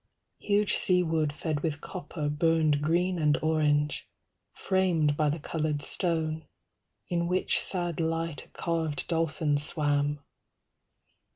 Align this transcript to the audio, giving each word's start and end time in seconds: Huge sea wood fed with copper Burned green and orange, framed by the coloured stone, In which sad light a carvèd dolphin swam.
Huge 0.39 0.73
sea 0.77 1.03
wood 1.03 1.31
fed 1.31 1.59
with 1.59 1.79
copper 1.79 2.27
Burned 2.27 2.81
green 2.81 3.19
and 3.19 3.37
orange, 3.43 4.09
framed 4.49 5.15
by 5.15 5.29
the 5.29 5.37
coloured 5.37 5.83
stone, 5.83 6.47
In 7.09 7.27
which 7.27 7.59
sad 7.59 7.99
light 7.99 8.45
a 8.45 8.49
carvèd 8.49 9.05
dolphin 9.07 9.59
swam. 9.59 10.21